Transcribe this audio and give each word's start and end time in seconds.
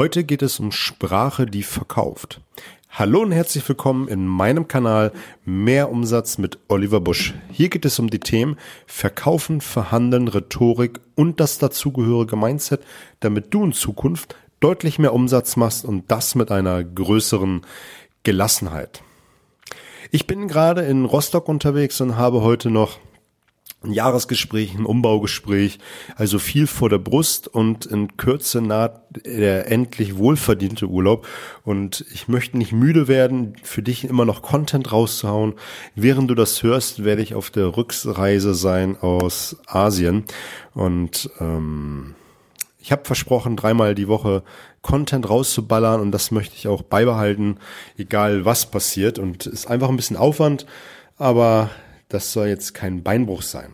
Heute 0.00 0.24
geht 0.24 0.40
es 0.40 0.58
um 0.58 0.72
Sprache, 0.72 1.44
die 1.44 1.62
verkauft. 1.62 2.40
Hallo 2.88 3.20
und 3.20 3.32
herzlich 3.32 3.68
willkommen 3.68 4.08
in 4.08 4.26
meinem 4.26 4.66
Kanal 4.66 5.12
Mehr 5.44 5.90
Umsatz 5.90 6.38
mit 6.38 6.58
Oliver 6.68 7.02
Busch. 7.02 7.34
Hier 7.52 7.68
geht 7.68 7.84
es 7.84 7.98
um 7.98 8.08
die 8.08 8.18
Themen 8.18 8.56
Verkaufen, 8.86 9.60
Verhandeln, 9.60 10.28
Rhetorik 10.28 11.00
und 11.16 11.38
das 11.38 11.58
dazugehörige 11.58 12.36
Mindset, 12.36 12.80
damit 13.20 13.52
du 13.52 13.62
in 13.62 13.74
Zukunft 13.74 14.36
deutlich 14.60 14.98
mehr 14.98 15.12
Umsatz 15.12 15.56
machst 15.56 15.84
und 15.84 16.10
das 16.10 16.34
mit 16.34 16.50
einer 16.50 16.82
größeren 16.82 17.60
Gelassenheit. 18.22 19.02
Ich 20.10 20.26
bin 20.26 20.48
gerade 20.48 20.80
in 20.80 21.04
Rostock 21.04 21.46
unterwegs 21.46 22.00
und 22.00 22.16
habe 22.16 22.40
heute 22.40 22.70
noch 22.70 22.98
ein 23.82 23.92
Jahresgespräch, 23.92 24.74
ein 24.74 24.84
Umbaugespräch, 24.84 25.78
also 26.16 26.38
viel 26.38 26.66
vor 26.66 26.90
der 26.90 26.98
Brust 26.98 27.48
und 27.48 27.86
in 27.86 28.16
Kürze 28.18 28.60
naht 28.60 29.00
der 29.24 29.70
endlich 29.70 30.18
wohlverdiente 30.18 30.86
Urlaub. 30.86 31.26
Und 31.64 32.04
ich 32.12 32.28
möchte 32.28 32.58
nicht 32.58 32.72
müde 32.72 33.08
werden, 33.08 33.54
für 33.62 33.82
dich 33.82 34.04
immer 34.04 34.26
noch 34.26 34.42
Content 34.42 34.92
rauszuhauen. 34.92 35.54
Während 35.94 36.30
du 36.30 36.34
das 36.34 36.62
hörst, 36.62 37.04
werde 37.04 37.22
ich 37.22 37.34
auf 37.34 37.50
der 37.50 37.76
Rücksreise 37.76 38.54
sein 38.54 38.98
aus 39.00 39.56
Asien. 39.66 40.24
Und 40.74 41.30
ähm, 41.40 42.14
ich 42.78 42.92
habe 42.92 43.04
versprochen, 43.04 43.56
dreimal 43.56 43.94
die 43.94 44.08
Woche 44.08 44.42
Content 44.82 45.28
rauszuballern 45.28 46.00
und 46.00 46.12
das 46.12 46.30
möchte 46.30 46.54
ich 46.56 46.68
auch 46.68 46.82
beibehalten, 46.82 47.58
egal 47.96 48.44
was 48.44 48.70
passiert. 48.70 49.18
Und 49.18 49.46
ist 49.46 49.68
einfach 49.68 49.88
ein 49.88 49.96
bisschen 49.96 50.16
Aufwand, 50.18 50.66
aber 51.16 51.70
das 52.10 52.32
soll 52.32 52.48
jetzt 52.48 52.74
kein 52.74 53.02
Beinbruch 53.02 53.42
sein. 53.42 53.72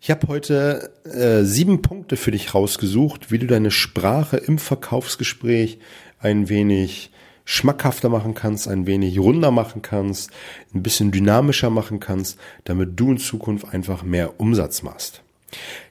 Ich 0.00 0.10
habe 0.10 0.26
heute 0.28 0.90
äh, 1.04 1.44
sieben 1.44 1.80
Punkte 1.80 2.16
für 2.16 2.32
dich 2.32 2.54
rausgesucht, 2.54 3.30
wie 3.30 3.38
du 3.38 3.46
deine 3.46 3.70
Sprache 3.70 4.36
im 4.36 4.58
Verkaufsgespräch 4.58 5.78
ein 6.18 6.48
wenig 6.48 7.10
schmackhafter 7.44 8.08
machen 8.08 8.34
kannst, 8.34 8.68
ein 8.68 8.86
wenig 8.86 9.18
runder 9.18 9.50
machen 9.50 9.80
kannst, 9.80 10.30
ein 10.74 10.82
bisschen 10.82 11.12
dynamischer 11.12 11.70
machen 11.70 12.00
kannst, 12.00 12.38
damit 12.64 12.98
du 12.98 13.12
in 13.12 13.18
Zukunft 13.18 13.72
einfach 13.72 14.02
mehr 14.02 14.40
Umsatz 14.40 14.82
machst. 14.82 15.22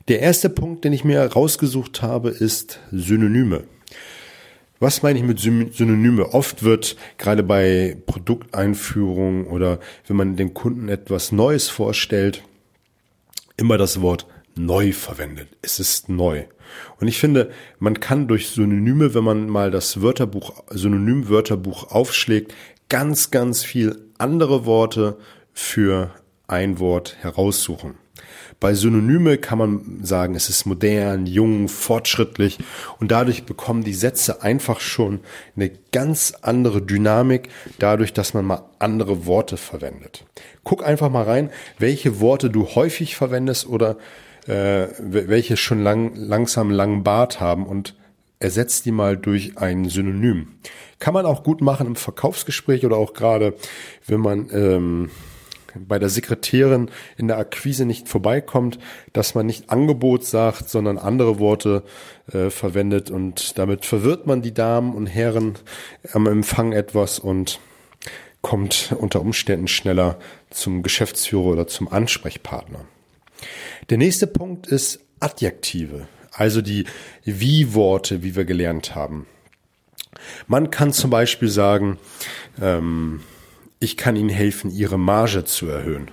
Der 0.08 0.20
erste 0.20 0.50
Punkt, 0.50 0.84
den 0.84 0.94
ich 0.94 1.04
mir 1.04 1.24
rausgesucht 1.24 2.02
habe, 2.02 2.30
ist 2.30 2.80
Synonyme. 2.92 3.64
Was 4.82 5.04
meine 5.04 5.20
ich 5.20 5.24
mit 5.24 5.40
Synonyme? 5.40 6.34
Oft 6.34 6.64
wird 6.64 6.96
gerade 7.20 7.44
bei 7.44 7.96
Produkteinführung 8.08 9.46
oder 9.46 9.80
wenn 10.08 10.16
man 10.16 10.36
den 10.38 10.56
Kunden 10.56 10.90
etwas 10.90 11.32
Neues 11.32 11.70
vorstellt, 11.70 12.42
immer 13.58 13.78
das 13.78 14.02
Wort 14.02 14.26
neu 14.56 14.92
verwendet. 14.92 15.50
Es 15.62 15.80
ist 15.80 16.10
neu. 16.10 16.46
Und 17.00 17.08
ich 17.08 17.20
finde, 17.20 17.52
man 17.78 18.00
kann 18.00 18.28
durch 18.28 18.50
Synonyme, 18.50 19.14
wenn 19.14 19.24
man 19.24 19.50
mal 19.50 19.70
das 19.70 20.02
Wörterbuch, 20.02 20.64
Synonym-Wörterbuch 20.72 21.92
aufschlägt, 21.92 22.56
ganz, 22.90 23.30
ganz 23.30 23.64
viel 23.64 24.10
andere 24.18 24.66
Worte 24.66 25.20
für 25.54 26.10
ein 26.48 26.80
Wort 26.80 27.18
heraussuchen. 27.22 28.00
Bei 28.62 28.76
Synonyme 28.76 29.40
kann 29.40 29.58
man 29.58 30.00
sagen, 30.04 30.36
es 30.36 30.48
ist 30.48 30.68
modern, 30.68 31.26
jung, 31.26 31.68
fortschrittlich 31.68 32.60
und 33.00 33.12
dadurch 33.12 33.44
bekommen 33.46 33.84
die 33.84 33.96
Sätze 33.96 34.44
einfach 34.44 34.80
schon 34.80 35.22
eine 35.56 35.72
ganz 35.92 36.36
andere 36.44 36.84
Dynamik, 36.84 37.50
dadurch, 37.80 38.14
dass 38.14 38.36
man 38.36 38.46
mal 38.46 38.64
andere 38.78 39.26
Worte 39.26 39.58
verwendet. 39.58 40.26
Guck 40.64 40.86
einfach 40.86 41.10
mal 41.10 41.24
rein, 41.24 41.50
welche 41.80 42.20
Worte 42.20 42.52
du 42.52 42.68
häufig 42.68 43.16
verwendest 43.16 43.66
oder 43.66 43.98
äh, 44.46 44.90
welche 45.00 45.58
schon 45.58 45.82
lang, 45.82 46.12
langsam 46.14 46.70
langen 46.70 47.04
Bart 47.04 47.40
haben 47.40 47.66
und 47.66 47.96
ersetzt 48.38 48.86
die 48.86 48.92
mal 48.92 49.18
durch 49.18 49.58
ein 49.58 49.90
Synonym. 49.90 50.50
Kann 51.00 51.16
man 51.16 51.26
auch 51.26 51.42
gut 51.42 51.62
machen 51.62 51.88
im 51.88 51.96
Verkaufsgespräch 51.96 52.86
oder 52.86 52.98
auch 52.98 53.14
gerade, 53.14 53.56
wenn 54.06 54.20
man 54.20 54.50
ähm, 54.54 55.10
bei 55.76 56.00
der 56.00 56.10
Sekretärin 56.10 56.90
in 57.18 57.28
der 57.28 57.38
Akquise 57.38 57.86
nicht 57.86 58.08
vorbeikommt, 58.08 58.80
dass 59.14 59.36
man 59.36 59.46
nicht 59.46 59.70
Angebot 59.70 60.26
sagt, 60.26 60.70
sondern 60.70 60.98
andere 60.98 61.40
Worte 61.40 61.84
äh, 62.32 62.50
verwendet 62.50 63.10
und 63.12 63.58
damit 63.58 63.86
verwirrt 63.86 64.28
man 64.28 64.42
die 64.42 64.54
Damen 64.54 64.94
und 64.94 65.08
Herren 65.08 65.56
am 66.14 66.28
Empfang 66.28 66.72
etwas 66.72 67.20
und 67.20 67.60
kommt 68.42 68.96
unter 68.98 69.22
Umständen 69.22 69.68
schneller 69.68 70.18
zum 70.50 70.84
Geschäftsführer 70.84 71.46
oder 71.46 71.68
zum 71.68 71.88
Ansprechpartner. 71.88 72.86
Der 73.90 73.98
nächste 73.98 74.28
Punkt 74.28 74.68
ist 74.68 75.00
Adjektive, 75.20 76.08
also 76.32 76.62
die 76.62 76.86
Wie-Worte, 77.24 78.24
wie 78.24 78.36
wir 78.36 78.46
gelernt 78.46 78.96
haben. 78.96 79.28
Man 80.48 80.72
kann 80.72 80.94
zum 80.94 81.10
Beispiel 81.10 81.50
sagen, 81.50 81.98
ähm, 82.62 83.22
ich 83.82 83.98
kann 83.98 84.16
Ihnen 84.16 84.30
helfen, 84.30 84.72
Ihre 84.72 84.98
Marge 84.98 85.44
zu 85.44 85.68
erhöhen. 85.68 86.10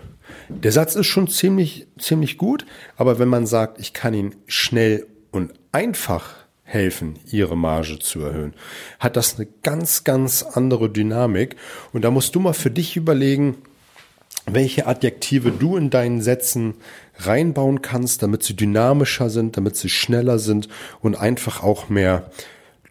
Der 0.48 0.72
Satz 0.72 0.96
ist 0.96 1.06
schon 1.06 1.28
ziemlich, 1.28 1.86
ziemlich 1.98 2.38
gut, 2.38 2.66
aber 2.96 3.18
wenn 3.18 3.28
man 3.28 3.46
sagt, 3.46 3.78
ich 3.78 3.92
kann 3.92 4.14
Ihnen 4.14 4.34
schnell 4.46 5.06
und 5.30 5.52
einfach 5.70 6.34
helfen, 6.64 7.18
Ihre 7.30 7.56
Marge 7.56 7.98
zu 7.98 8.20
erhöhen, 8.20 8.54
hat 8.98 9.16
das 9.16 9.36
eine 9.36 9.46
ganz, 9.62 10.02
ganz 10.02 10.42
andere 10.42 10.88
Dynamik. 10.88 11.56
Und 11.92 12.02
da 12.02 12.10
musst 12.10 12.34
du 12.34 12.40
mal 12.40 12.54
für 12.54 12.70
dich 12.70 12.96
überlegen, 12.96 13.58
welche 14.46 14.86
Adjektive 14.86 15.50
du 15.50 15.76
in 15.76 15.90
deinen 15.90 16.22
Sätzen 16.22 16.74
reinbauen 17.16 17.82
kannst, 17.82 18.22
damit 18.22 18.42
sie 18.42 18.56
dynamischer 18.56 19.28
sind, 19.28 19.58
damit 19.58 19.76
sie 19.76 19.90
schneller 19.90 20.38
sind 20.38 20.68
und 21.00 21.16
einfach 21.16 21.62
auch 21.62 21.90
mehr 21.90 22.30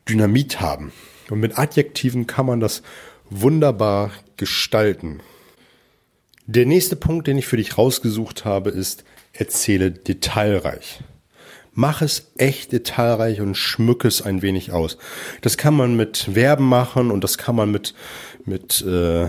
Dynamit 0.07 0.61
haben. 0.61 0.91
Und 1.31 1.39
mit 1.39 1.57
Adjektiven 1.57 2.27
kann 2.27 2.45
man 2.45 2.59
das 2.59 2.83
wunderbar 3.31 4.11
gestalten. 4.37 5.19
Der 6.45 6.65
nächste 6.65 6.95
Punkt, 6.95 7.27
den 7.27 7.37
ich 7.37 7.47
für 7.47 7.57
dich 7.57 7.77
rausgesucht 7.77 8.45
habe, 8.45 8.69
ist, 8.69 9.03
erzähle 9.33 9.91
detailreich. 9.91 11.01
Mach 11.79 12.01
es 12.01 12.31
echt 12.37 12.71
detailreich 12.71 13.39
und 13.39 13.55
schmück 13.55 14.03
es 14.03 14.23
ein 14.23 14.41
wenig 14.41 14.71
aus. 14.71 14.97
Das 15.41 15.57
kann 15.57 15.75
man 15.75 15.95
mit 15.95 16.29
Verben 16.33 16.65
machen 16.65 17.11
und 17.11 17.23
das 17.23 17.37
kann 17.37 17.55
man 17.55 17.69
mit, 17.69 17.93
mit 18.45 18.81
äh, 18.81 19.27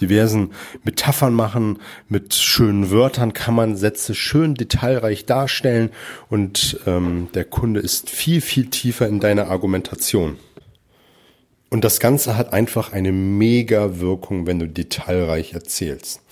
diversen 0.00 0.52
Metaphern 0.84 1.34
machen. 1.34 1.80
Mit 2.08 2.34
schönen 2.34 2.92
Wörtern 2.92 3.32
kann 3.32 3.56
man 3.56 3.76
Sätze 3.76 4.14
schön 4.14 4.54
detailreich 4.54 5.26
darstellen 5.26 5.90
und 6.28 6.78
ähm, 6.86 7.30
der 7.34 7.44
Kunde 7.44 7.80
ist 7.80 8.10
viel, 8.10 8.42
viel 8.42 8.66
tiefer 8.66 9.08
in 9.08 9.18
deiner 9.18 9.48
Argumentation. 9.48 10.36
Und 11.70 11.84
das 11.84 12.00
Ganze 12.00 12.36
hat 12.36 12.52
einfach 12.52 12.92
eine 12.92 13.12
mega 13.12 14.00
Wirkung, 14.00 14.46
wenn 14.46 14.58
du 14.58 14.68
detailreich 14.68 15.52
erzählst. 15.52 16.22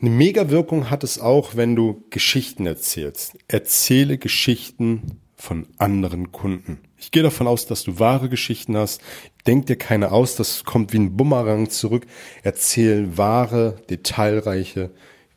Eine 0.00 0.10
mega 0.10 0.50
Wirkung 0.50 0.90
hat 0.90 1.04
es 1.04 1.18
auch, 1.20 1.56
wenn 1.56 1.76
du 1.76 2.04
Geschichten 2.10 2.66
erzählst. 2.66 3.38
Erzähle 3.48 4.18
Geschichten 4.18 5.20
von 5.36 5.66
anderen 5.78 6.30
Kunden. 6.30 6.78
Ich 6.98 7.10
gehe 7.10 7.24
davon 7.24 7.48
aus, 7.48 7.66
dass 7.66 7.82
du 7.82 7.98
wahre 7.98 8.28
Geschichten 8.28 8.76
hast. 8.76 9.00
Denk 9.46 9.66
dir 9.66 9.76
keine 9.76 10.12
aus, 10.12 10.36
das 10.36 10.62
kommt 10.64 10.92
wie 10.92 10.98
ein 10.98 11.16
Bumerang 11.16 11.68
zurück. 11.68 12.06
Erzähl 12.44 13.16
wahre, 13.18 13.76
detailreiche 13.90 14.90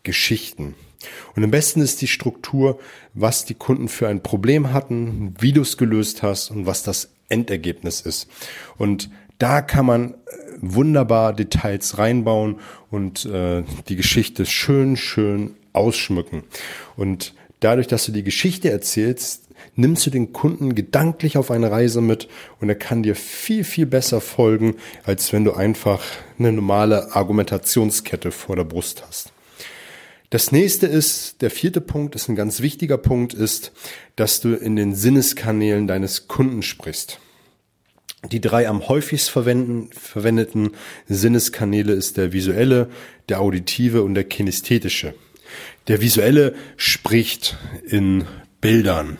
Geschichten. 0.04 0.76
Und 1.36 1.44
am 1.44 1.52
besten 1.52 1.82
ist 1.82 2.02
die 2.02 2.08
Struktur, 2.08 2.80
was 3.14 3.46
die 3.46 3.56
Kunden 3.56 3.88
für 3.88 4.08
ein 4.08 4.22
Problem 4.22 4.74
hatten, 4.74 5.34
wie 5.40 5.54
du 5.54 5.62
es 5.62 5.78
gelöst 5.78 6.24
hast 6.24 6.52
und 6.52 6.66
was 6.66 6.84
das 6.84 7.15
Endergebnis 7.30 8.02
ist. 8.02 8.28
Und 8.78 9.10
da 9.38 9.62
kann 9.62 9.86
man 9.86 10.14
äh, 10.14 10.16
wunderbar 10.62 11.34
Details 11.34 11.98
reinbauen 11.98 12.58
und 12.90 13.26
äh, 13.26 13.64
die 13.90 13.96
Geschichte 13.96 14.46
schön, 14.46 14.98
schön 14.98 15.56
ausschmücken. 15.74 16.44
Und 16.96 17.34
dadurch, 17.60 17.88
dass 17.88 18.06
du 18.06 18.12
die 18.12 18.24
Geschichte 18.24 18.70
erzählst, 18.72 19.44
nimmst 19.76 20.06
du 20.06 20.10
den 20.10 20.34
Kunden 20.34 20.76
gedanklich 20.76 21.38
auf 21.38 21.52
eine 21.52 21.72
Reise 21.72 22.02
mit 22.02 22.28
und 22.62 22.70
er 22.70 22.76
kann 22.76 23.04
dir 23.04 23.16
viel, 23.16 23.64
viel 23.64 23.86
besser 23.86 24.22
folgen, 24.22 24.76
als 25.04 25.34
wenn 25.34 25.44
du 25.44 25.54
einfach 25.54 26.04
eine 26.40 26.52
normale 26.52 27.16
Argumentationskette 27.16 28.32
vor 28.32 28.56
der 28.56 28.64
Brust 28.64 29.04
hast. 29.08 29.35
Das 30.36 30.52
nächste 30.52 30.86
ist, 30.86 31.42
der 31.42 31.50
vierte 31.50 31.80
Punkt 31.80 32.14
ist 32.14 32.28
ein 32.28 32.36
ganz 32.36 32.60
wichtiger 32.60 32.98
Punkt, 32.98 33.34
ist, 33.34 33.72
dass 34.18 34.42
du 34.42 34.54
in 34.54 34.76
den 34.76 34.94
Sinneskanälen 34.94 35.88
deines 35.88 36.28
Kunden 36.28 36.62
sprichst. 36.62 37.22
Die 38.30 38.42
drei 38.42 38.68
am 38.68 38.90
häufigst 38.90 39.30
verwendeten 39.30 40.72
Sinneskanäle 41.08 41.94
ist 41.94 42.18
der 42.18 42.34
visuelle, 42.34 42.90
der 43.30 43.40
auditive 43.40 44.04
und 44.04 44.14
der 44.14 44.26
kinesthetische. 44.26 45.16
Der 45.88 46.02
visuelle 46.02 46.54
spricht 46.76 47.58
in 47.88 48.26
Bildern. 48.60 49.18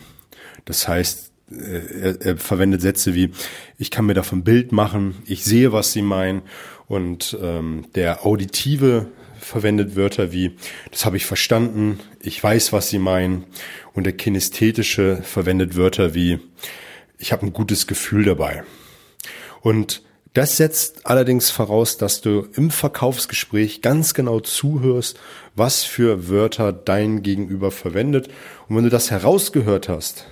Das 0.66 0.86
heißt, 0.86 1.32
äh, 1.50 2.02
er, 2.02 2.22
er 2.24 2.38
verwendet 2.38 2.82
Sätze 2.82 3.16
wie, 3.16 3.32
ich 3.78 3.90
kann 3.90 4.06
mir 4.06 4.16
davon 4.16 4.44
Bild 4.44 4.74
machen, 4.74 5.16
ich 5.26 5.46
sehe, 5.46 5.72
was 5.72 5.94
sie 5.94 6.02
meinen. 6.02 6.42
Und 6.88 7.38
ähm, 7.42 7.86
der 7.96 8.26
auditive 8.26 9.08
verwendet 9.46 9.96
Wörter 9.96 10.32
wie, 10.32 10.56
das 10.90 11.06
habe 11.06 11.18
ich 11.18 11.26
verstanden, 11.26 12.00
ich 12.20 12.44
weiß, 12.44 12.74
was 12.74 12.90
sie 12.90 12.98
meinen. 12.98 13.46
Und 13.94 14.06
der 14.06 14.14
kinesthetische 14.14 15.22
verwendet 15.22 15.78
Wörter 15.78 16.16
wie, 16.16 16.40
ich 17.20 17.32
habe 17.32 17.46
ein 17.46 17.54
gutes 17.54 17.86
Gefühl 17.86 18.26
dabei. 18.26 18.64
Und 19.62 20.02
das 20.34 20.58
setzt 20.58 21.06
allerdings 21.06 21.52
voraus, 21.52 21.98
dass 21.98 22.22
du 22.22 22.48
im 22.56 22.72
Verkaufsgespräch 22.72 23.82
ganz 23.82 24.16
genau 24.16 24.40
zuhörst, 24.40 25.20
was 25.56 25.84
für 25.84 26.28
Wörter 26.28 26.74
dein 26.74 27.22
Gegenüber 27.22 27.70
verwendet. 27.72 28.28
Und 28.68 28.76
wenn 28.76 28.84
du 28.84 28.90
das 28.90 29.12
herausgehört 29.12 29.88
hast, 29.88 30.26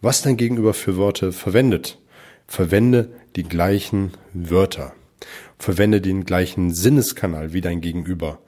was 0.00 0.22
dein 0.22 0.36
Gegenüber 0.36 0.72
für 0.72 0.96
Worte 0.96 1.32
verwendet, 1.32 1.98
verwende 2.46 3.10
die 3.34 3.42
gleichen 3.42 4.12
Wörter. 4.32 4.94
Verwende 5.58 6.00
den 6.00 6.24
gleichen 6.24 6.72
Sinneskanal 6.72 7.52
wie 7.52 7.60
dein 7.60 7.80
Gegenüber. 7.80 8.38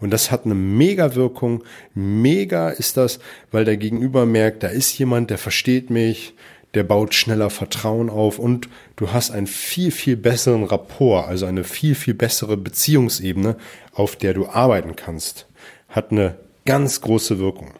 Und 0.00 0.10
das 0.10 0.30
hat 0.30 0.44
eine 0.44 0.54
mega 0.54 1.14
Wirkung. 1.14 1.64
Mega 1.94 2.70
ist 2.70 2.96
das, 2.96 3.20
weil 3.50 3.64
der 3.64 3.76
Gegenüber 3.76 4.26
merkt, 4.26 4.62
da 4.62 4.68
ist 4.68 4.98
jemand, 4.98 5.30
der 5.30 5.38
versteht 5.38 5.90
mich, 5.90 6.34
der 6.74 6.84
baut 6.84 7.14
schneller 7.14 7.50
Vertrauen 7.50 8.10
auf 8.10 8.38
und 8.38 8.68
du 8.96 9.12
hast 9.12 9.30
einen 9.30 9.46
viel, 9.46 9.90
viel 9.90 10.16
besseren 10.16 10.64
Rapport, 10.64 11.26
also 11.26 11.46
eine 11.46 11.64
viel, 11.64 11.94
viel 11.94 12.14
bessere 12.14 12.56
Beziehungsebene, 12.56 13.56
auf 13.92 14.16
der 14.16 14.34
du 14.34 14.48
arbeiten 14.48 14.94
kannst. 14.94 15.46
Hat 15.88 16.12
eine 16.12 16.36
ganz 16.66 17.00
große 17.00 17.38
Wirkung. 17.38 17.72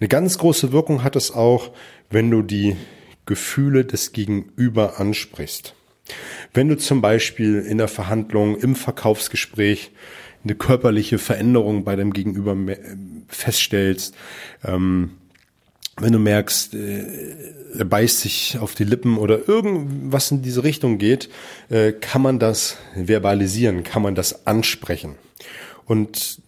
Eine 0.00 0.08
ganz 0.08 0.38
große 0.38 0.72
Wirkung 0.72 1.02
hat 1.02 1.16
es 1.16 1.32
auch, 1.32 1.70
wenn 2.10 2.30
du 2.30 2.42
die 2.42 2.76
Gefühle 3.26 3.84
des 3.84 4.12
Gegenüber 4.12 5.00
ansprichst. 5.00 5.74
Wenn 6.52 6.68
du 6.68 6.76
zum 6.76 7.00
Beispiel 7.00 7.60
in 7.60 7.78
der 7.78 7.88
Verhandlung, 7.88 8.56
im 8.58 8.76
Verkaufsgespräch 8.76 9.90
eine 10.44 10.54
körperliche 10.54 11.18
Veränderung 11.18 11.84
bei 11.84 11.96
deinem 11.96 12.12
Gegenüber 12.12 12.56
feststellst, 13.28 14.14
ähm, 14.64 15.12
wenn 15.96 16.12
du 16.12 16.18
merkst, 16.18 16.74
äh, 16.74 17.04
er 17.78 17.84
beißt 17.84 18.20
sich 18.20 18.58
auf 18.58 18.74
die 18.74 18.84
Lippen 18.84 19.16
oder 19.16 19.48
irgendwas 19.48 20.30
in 20.30 20.42
diese 20.42 20.64
Richtung 20.64 20.98
geht, 20.98 21.28
äh, 21.70 21.92
kann 21.92 22.22
man 22.22 22.38
das 22.38 22.76
verbalisieren, 22.94 23.84
kann 23.84 24.02
man 24.02 24.14
das 24.14 24.46
ansprechen. 24.46 25.14
Und 25.86 26.42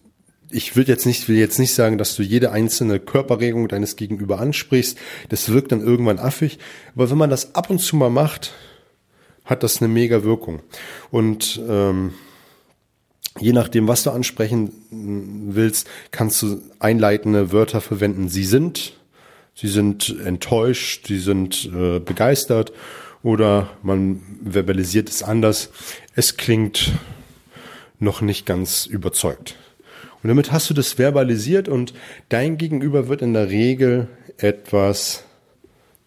ich 0.49 0.75
will 0.75 0.87
jetzt 0.87 1.05
nicht, 1.05 1.27
will 1.27 1.37
jetzt 1.37 1.59
nicht 1.59 1.73
sagen, 1.73 1.97
dass 1.97 2.15
du 2.15 2.23
jede 2.23 2.51
einzelne 2.51 2.99
Körperregung 2.99 3.67
deines 3.67 3.95
Gegenüber 3.95 4.39
ansprichst. 4.39 4.97
Das 5.29 5.51
wirkt 5.51 5.71
dann 5.71 5.81
irgendwann 5.81 6.19
affig. 6.19 6.59
Aber 6.95 7.09
wenn 7.09 7.17
man 7.17 7.29
das 7.29 7.55
ab 7.55 7.69
und 7.69 7.79
zu 7.79 7.95
mal 7.95 8.09
macht, 8.09 8.53
hat 9.47 9.63
das 9.63 9.81
eine 9.81 9.87
mega 9.87 10.23
Wirkung. 10.23 10.61
Und 11.09 11.59
ähm, 11.67 12.13
je 13.39 13.53
nachdem, 13.53 13.87
was 13.87 14.03
du 14.03 14.11
ansprechen 14.11 14.71
willst, 15.49 15.87
kannst 16.11 16.41
du 16.43 16.61
einleitende 16.79 17.51
Wörter 17.51 17.81
verwenden. 17.81 18.29
Sie 18.29 18.43
sind, 18.43 18.93
sie 19.55 19.69
sind 19.69 20.15
enttäuscht, 20.23 21.07
sie 21.07 21.19
sind 21.19 21.71
äh, 21.73 21.99
begeistert 21.99 22.73
oder 23.23 23.69
man 23.81 24.21
verbalisiert 24.43 25.09
es 25.09 25.23
anders. 25.23 25.69
Es 26.13 26.37
klingt 26.37 26.91
noch 27.99 28.21
nicht 28.21 28.45
ganz 28.45 28.85
überzeugt. 28.85 29.55
Und 30.21 30.29
damit 30.29 30.51
hast 30.51 30.69
du 30.69 30.73
das 30.73 30.93
verbalisiert 30.93 31.69
und 31.69 31.93
dein 32.29 32.57
Gegenüber 32.57 33.07
wird 33.07 33.21
in 33.21 33.33
der 33.33 33.49
Regel 33.49 34.07
etwas 34.37 35.23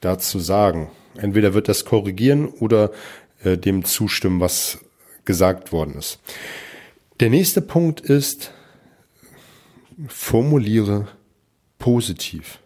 dazu 0.00 0.38
sagen. 0.38 0.90
Entweder 1.16 1.54
wird 1.54 1.68
das 1.68 1.84
korrigieren 1.84 2.48
oder 2.48 2.90
äh, 3.42 3.56
dem 3.56 3.84
zustimmen, 3.84 4.40
was 4.40 4.78
gesagt 5.24 5.72
worden 5.72 5.94
ist. 5.94 6.20
Der 7.20 7.30
nächste 7.30 7.60
Punkt 7.60 8.00
ist, 8.00 8.52
formuliere 10.08 11.08
positiv. 11.78 12.58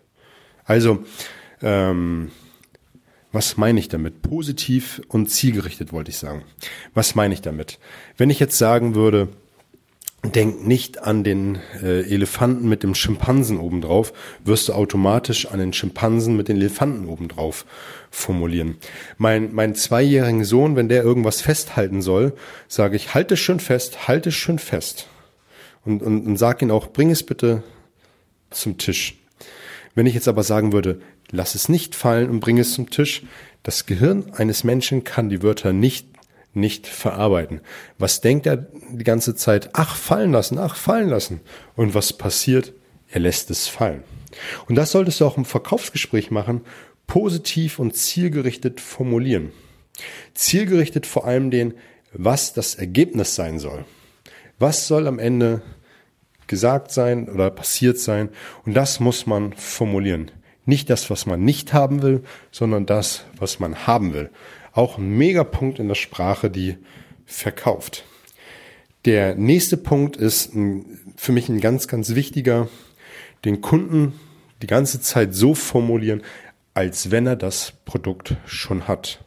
Also, 0.64 1.04
ähm, 1.62 2.30
was 3.32 3.56
meine 3.56 3.80
ich 3.80 3.88
damit? 3.88 4.22
Positiv 4.22 5.02
und 5.08 5.28
zielgerichtet 5.28 5.92
wollte 5.92 6.10
ich 6.10 6.18
sagen. 6.18 6.44
Was 6.94 7.16
meine 7.16 7.34
ich 7.34 7.42
damit? 7.42 7.80
Wenn 8.16 8.30
ich 8.30 8.38
jetzt 8.38 8.56
sagen 8.56 8.94
würde, 8.94 9.28
denk 10.32 10.66
nicht 10.66 11.02
an 11.02 11.24
den 11.24 11.58
äh, 11.82 12.02
Elefanten 12.02 12.68
mit 12.68 12.82
dem 12.82 12.94
Schimpansen 12.94 13.58
obendrauf, 13.58 14.12
wirst 14.44 14.68
du 14.68 14.72
automatisch 14.72 15.46
an 15.46 15.58
den 15.58 15.72
Schimpansen 15.72 16.36
mit 16.36 16.48
den 16.48 16.56
Elefanten 16.56 17.06
obendrauf 17.06 17.66
formulieren. 18.10 18.76
Mein, 19.18 19.52
mein 19.54 19.74
zweijährigen 19.74 20.44
Sohn, 20.44 20.76
wenn 20.76 20.88
der 20.88 21.02
irgendwas 21.02 21.40
festhalten 21.40 22.00
soll, 22.00 22.32
sage 22.68 22.96
ich, 22.96 23.14
halte 23.14 23.34
es 23.34 23.40
schön 23.40 23.60
fest, 23.60 24.08
halte 24.08 24.30
es 24.30 24.34
schön 24.34 24.58
fest. 24.58 25.08
Und, 25.84 26.02
und, 26.02 26.26
und 26.26 26.36
sag 26.36 26.62
ihn 26.62 26.70
auch, 26.70 26.88
bring 26.88 27.10
es 27.10 27.22
bitte 27.22 27.62
zum 28.50 28.78
Tisch. 28.78 29.18
Wenn 29.94 30.06
ich 30.06 30.14
jetzt 30.14 30.28
aber 30.28 30.42
sagen 30.42 30.72
würde, 30.72 31.00
lass 31.30 31.54
es 31.54 31.68
nicht 31.68 31.94
fallen 31.94 32.30
und 32.30 32.40
bring 32.40 32.58
es 32.58 32.72
zum 32.72 32.90
Tisch, 32.90 33.22
das 33.62 33.86
Gehirn 33.86 34.32
eines 34.32 34.64
Menschen 34.64 35.04
kann 35.04 35.28
die 35.28 35.42
Wörter 35.42 35.72
nicht 35.72 36.06
nicht 36.56 36.86
verarbeiten. 36.86 37.60
Was 37.98 38.20
denkt 38.20 38.46
er 38.46 38.56
die 38.56 39.04
ganze 39.04 39.34
Zeit? 39.34 39.70
Ach, 39.72 39.96
fallen 39.96 40.32
lassen, 40.32 40.58
ach, 40.58 40.76
fallen 40.76 41.08
lassen. 41.08 41.40
Und 41.76 41.94
was 41.94 42.12
passiert? 42.12 42.72
Er 43.10 43.20
lässt 43.20 43.50
es 43.50 43.68
fallen. 43.68 44.02
Und 44.66 44.74
das 44.76 44.92
solltest 44.92 45.20
du 45.20 45.26
auch 45.26 45.36
im 45.36 45.44
Verkaufsgespräch 45.44 46.30
machen, 46.30 46.62
positiv 47.06 47.78
und 47.78 47.94
zielgerichtet 47.94 48.80
formulieren. 48.80 49.52
Zielgerichtet 50.34 51.06
vor 51.06 51.26
allem 51.26 51.50
den, 51.50 51.74
was 52.12 52.52
das 52.52 52.74
Ergebnis 52.74 53.34
sein 53.34 53.58
soll. 53.58 53.84
Was 54.58 54.86
soll 54.86 55.06
am 55.06 55.18
Ende 55.18 55.62
gesagt 56.46 56.90
sein 56.90 57.28
oder 57.28 57.50
passiert 57.50 57.98
sein. 57.98 58.28
Und 58.64 58.74
das 58.74 59.00
muss 59.00 59.26
man 59.26 59.52
formulieren. 59.54 60.30
Nicht 60.66 60.88
das, 60.90 61.10
was 61.10 61.26
man 61.26 61.44
nicht 61.44 61.72
haben 61.72 62.02
will, 62.02 62.22
sondern 62.50 62.86
das, 62.86 63.24
was 63.36 63.60
man 63.60 63.86
haben 63.86 64.14
will. 64.14 64.30
Auch 64.74 64.98
ein 64.98 65.08
Megapunkt 65.08 65.78
in 65.78 65.86
der 65.86 65.94
Sprache, 65.94 66.50
die 66.50 66.76
verkauft. 67.24 68.04
Der 69.04 69.36
nächste 69.36 69.76
Punkt 69.76 70.16
ist 70.16 70.50
für 71.16 71.32
mich 71.32 71.48
ein 71.48 71.60
ganz, 71.60 71.86
ganz 71.88 72.14
wichtiger, 72.14 72.68
den 73.44 73.60
Kunden 73.60 74.18
die 74.62 74.66
ganze 74.66 75.00
Zeit 75.00 75.34
so 75.34 75.54
formulieren, 75.54 76.22
als 76.74 77.12
wenn 77.12 77.26
er 77.26 77.36
das 77.36 77.74
Produkt 77.84 78.36
schon 78.46 78.88
hat. 78.88 79.24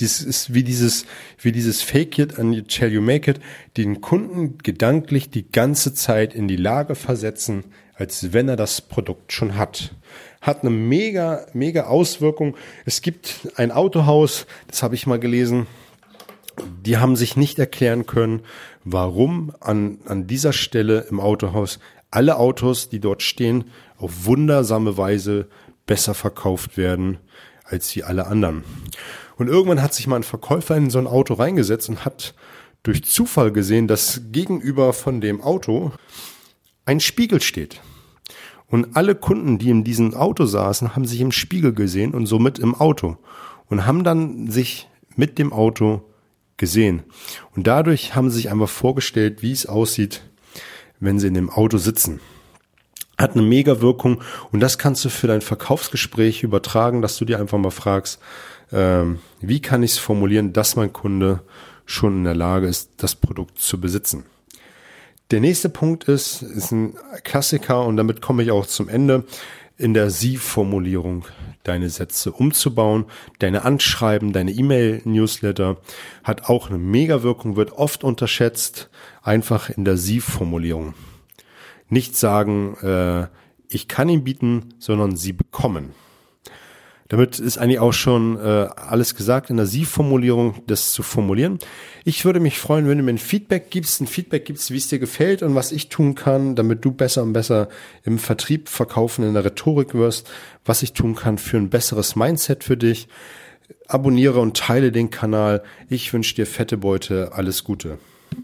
Das 0.00 0.20
ist 0.20 0.52
wie 0.54 0.64
dieses, 0.64 1.04
wie 1.38 1.52
dieses 1.52 1.82
Fake 1.82 2.18
it 2.18 2.38
until 2.38 2.90
you 2.90 3.02
make 3.02 3.30
it, 3.30 3.38
den 3.76 4.00
Kunden 4.00 4.58
gedanklich 4.58 5.30
die 5.30 5.50
ganze 5.50 5.94
Zeit 5.94 6.34
in 6.34 6.48
die 6.48 6.56
Lage 6.56 6.94
versetzen, 6.94 7.64
als 8.00 8.32
wenn 8.32 8.48
er 8.48 8.56
das 8.56 8.80
Produkt 8.80 9.30
schon 9.30 9.56
hat. 9.56 9.94
Hat 10.40 10.62
eine 10.62 10.70
mega, 10.70 11.46
mega 11.52 11.84
Auswirkung. 11.84 12.56
Es 12.86 13.02
gibt 13.02 13.48
ein 13.56 13.70
Autohaus, 13.70 14.46
das 14.68 14.82
habe 14.82 14.94
ich 14.94 15.06
mal 15.06 15.20
gelesen, 15.20 15.66
die 16.82 16.96
haben 16.96 17.14
sich 17.14 17.36
nicht 17.36 17.58
erklären 17.58 18.06
können, 18.06 18.40
warum 18.84 19.52
an, 19.60 19.98
an 20.06 20.26
dieser 20.26 20.54
Stelle 20.54 21.06
im 21.10 21.20
Autohaus 21.20 21.78
alle 22.10 22.38
Autos, 22.38 22.88
die 22.88 23.00
dort 23.00 23.22
stehen, 23.22 23.64
auf 23.98 24.24
wundersame 24.24 24.96
Weise 24.96 25.48
besser 25.84 26.14
verkauft 26.14 26.78
werden 26.78 27.18
als 27.64 27.90
die 27.90 28.02
alle 28.02 28.26
anderen. 28.26 28.64
Und 29.36 29.48
irgendwann 29.48 29.82
hat 29.82 29.94
sich 29.94 30.06
mal 30.06 30.16
ein 30.16 30.22
Verkäufer 30.22 30.76
in 30.76 30.90
so 30.90 30.98
ein 30.98 31.06
Auto 31.06 31.34
reingesetzt 31.34 31.90
und 31.90 32.04
hat 32.04 32.34
durch 32.82 33.04
Zufall 33.04 33.52
gesehen, 33.52 33.88
dass 33.88 34.22
gegenüber 34.32 34.94
von 34.94 35.20
dem 35.20 35.42
Auto 35.42 35.92
ein 36.86 36.98
Spiegel 36.98 37.40
steht. 37.42 37.80
Und 38.70 38.96
alle 38.96 39.16
Kunden, 39.16 39.58
die 39.58 39.68
in 39.68 39.84
diesem 39.84 40.14
Auto 40.14 40.46
saßen, 40.46 40.94
haben 40.94 41.04
sich 41.04 41.20
im 41.20 41.32
Spiegel 41.32 41.74
gesehen 41.74 42.14
und 42.14 42.26
somit 42.26 42.58
im 42.58 42.74
Auto 42.74 43.18
und 43.68 43.84
haben 43.84 44.04
dann 44.04 44.48
sich 44.48 44.88
mit 45.16 45.38
dem 45.38 45.52
Auto 45.52 46.02
gesehen. 46.56 47.02
Und 47.56 47.66
dadurch 47.66 48.14
haben 48.14 48.30
sie 48.30 48.36
sich 48.36 48.50
einfach 48.50 48.68
vorgestellt, 48.68 49.42
wie 49.42 49.52
es 49.52 49.66
aussieht, 49.66 50.22
wenn 51.00 51.18
sie 51.18 51.26
in 51.26 51.34
dem 51.34 51.50
Auto 51.50 51.78
sitzen. 51.78 52.20
Hat 53.18 53.32
eine 53.32 53.42
mega 53.42 53.80
Wirkung 53.80 54.22
und 54.52 54.60
das 54.60 54.78
kannst 54.78 55.04
du 55.04 55.08
für 55.08 55.26
dein 55.26 55.40
Verkaufsgespräch 55.40 56.42
übertragen, 56.42 57.02
dass 57.02 57.16
du 57.18 57.24
dir 57.24 57.40
einfach 57.40 57.58
mal 57.58 57.70
fragst, 57.70 58.20
ähm, 58.72 59.18
wie 59.40 59.60
kann 59.60 59.82
ich 59.82 59.92
es 59.92 59.98
formulieren, 59.98 60.52
dass 60.52 60.76
mein 60.76 60.92
Kunde 60.92 61.42
schon 61.86 62.18
in 62.18 62.24
der 62.24 62.36
Lage 62.36 62.68
ist, 62.68 62.90
das 62.98 63.16
Produkt 63.16 63.58
zu 63.58 63.80
besitzen. 63.80 64.24
Der 65.30 65.40
nächste 65.40 65.68
Punkt 65.68 66.04
ist, 66.04 66.42
ist 66.42 66.72
ein 66.72 66.94
Klassiker 67.22 67.84
und 67.86 67.96
damit 67.96 68.20
komme 68.20 68.42
ich 68.42 68.50
auch 68.50 68.66
zum 68.66 68.88
Ende, 68.88 69.24
in 69.78 69.94
der 69.94 70.10
Sie-Formulierung 70.10 71.24
deine 71.62 71.88
Sätze 71.88 72.32
umzubauen. 72.32 73.04
Deine 73.38 73.64
Anschreiben, 73.64 74.32
deine 74.32 74.50
E-Mail-Newsletter 74.50 75.76
hat 76.24 76.48
auch 76.48 76.68
eine 76.68 76.78
Mega-Wirkung, 76.78 77.54
wird 77.54 77.72
oft 77.72 78.02
unterschätzt, 78.02 78.90
einfach 79.22 79.70
in 79.70 79.84
der 79.84 79.96
Sie-Formulierung. 79.96 80.94
Nicht 81.88 82.16
sagen, 82.16 82.76
äh, 82.82 83.28
ich 83.68 83.86
kann 83.86 84.08
ihn 84.08 84.24
bieten, 84.24 84.74
sondern 84.80 85.16
Sie 85.16 85.32
bekommen. 85.32 85.92
Damit 87.10 87.40
ist 87.40 87.58
eigentlich 87.58 87.80
auch 87.80 87.92
schon 87.92 88.38
äh, 88.38 88.68
alles 88.76 89.16
gesagt 89.16 89.50
in 89.50 89.56
der 89.56 89.66
Sie-Formulierung, 89.66 90.62
das 90.68 90.92
zu 90.92 91.02
formulieren. 91.02 91.58
Ich 92.04 92.24
würde 92.24 92.38
mich 92.38 92.56
freuen, 92.56 92.88
wenn 92.88 92.98
du 92.98 93.02
mir 93.04 93.10
ein 93.10 93.18
Feedback 93.18 93.68
gibst, 93.70 94.00
ein 94.00 94.06
Feedback 94.06 94.44
gibst, 94.44 94.70
wie 94.70 94.76
es 94.76 94.86
dir 94.86 95.00
gefällt 95.00 95.42
und 95.42 95.56
was 95.56 95.72
ich 95.72 95.88
tun 95.88 96.14
kann, 96.14 96.54
damit 96.54 96.84
du 96.84 96.92
besser 96.92 97.24
und 97.24 97.32
besser 97.32 97.68
im 98.04 98.20
Vertrieb, 98.20 98.68
Verkaufen, 98.68 99.24
in 99.24 99.34
der 99.34 99.44
Rhetorik 99.44 99.92
wirst, 99.92 100.30
was 100.64 100.84
ich 100.84 100.92
tun 100.92 101.16
kann 101.16 101.36
für 101.36 101.56
ein 101.56 101.68
besseres 101.68 102.14
Mindset 102.14 102.62
für 102.62 102.76
dich. 102.76 103.08
Abonniere 103.88 104.38
und 104.38 104.56
teile 104.56 104.92
den 104.92 105.10
Kanal. 105.10 105.64
Ich 105.88 106.12
wünsche 106.12 106.36
dir 106.36 106.46
fette 106.46 106.76
Beute. 106.76 107.32
Alles 107.32 107.64
Gute. 107.64 107.98